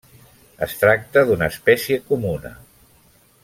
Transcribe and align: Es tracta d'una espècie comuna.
Es 0.67 0.73
tracta 0.83 1.23
d'una 1.31 1.51
espècie 1.53 2.01
comuna. 2.11 2.55